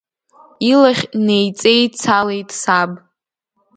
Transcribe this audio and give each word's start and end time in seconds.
Илахь 0.71 1.05
неиҵеицалеит 1.25 2.49
саб. 2.61 2.91